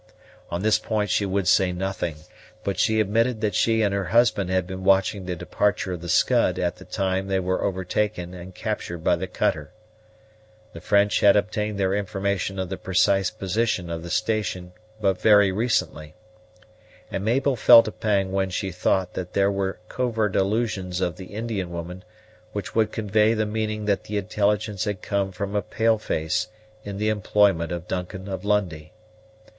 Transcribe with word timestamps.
On 0.49 0.63
this 0.63 0.79
point 0.79 1.11
she 1.11 1.27
would 1.27 1.47
say 1.47 1.71
nothing; 1.71 2.15
but 2.63 2.79
she 2.79 2.99
admitted 2.99 3.39
that 3.41 3.53
she 3.53 3.83
and 3.83 3.93
her 3.93 4.05
husband 4.05 4.49
had 4.49 4.65
been 4.65 4.83
watching 4.83 5.27
the 5.27 5.35
departure 5.35 5.93
of 5.93 6.01
the 6.01 6.09
Scud 6.09 6.57
at 6.57 6.77
the 6.77 6.85
time 6.85 7.27
they 7.27 7.39
were 7.39 7.61
overtaken 7.63 8.33
and 8.33 8.55
captured 8.55 9.03
by 9.03 9.15
the 9.15 9.27
cutter. 9.27 9.71
The 10.73 10.81
French 10.81 11.19
had 11.19 11.35
obtained 11.35 11.77
their 11.79 11.93
information 11.93 12.57
of 12.57 12.69
the 12.69 12.77
precise 12.79 13.29
position 13.29 13.91
of 13.91 14.01
the 14.01 14.09
station 14.09 14.71
but 14.99 15.21
very 15.21 15.51
recently; 15.51 16.15
and 17.11 17.23
Mabel 17.23 17.55
felt 17.55 17.87
a 17.87 17.91
pang 17.91 18.31
when 18.31 18.49
she 18.49 18.71
thought 18.71 19.13
that 19.13 19.33
there 19.33 19.51
were 19.51 19.77
covert 19.87 20.35
allusions 20.35 20.99
of 20.99 21.15
the 21.17 21.25
Indian 21.25 21.69
woman 21.69 22.03
which 22.53 22.73
would 22.73 22.91
convey 22.91 23.35
the 23.35 23.45
meaning 23.45 23.85
that 23.85 24.05
the 24.05 24.17
intelligence 24.17 24.85
had 24.85 25.03
come 25.03 25.31
from 25.31 25.55
a 25.55 25.61
pale 25.61 25.99
face 25.99 26.47
in 26.83 26.97
the 26.97 27.09
employment 27.09 27.71
of 27.71 27.87
Duncan 27.87 28.27
of 28.27 28.43
Lundie. 28.43 28.93